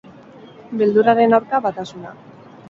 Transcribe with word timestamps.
Beldurraren 0.79 1.37
aurka, 1.39 1.61
batasuna. 1.67 2.17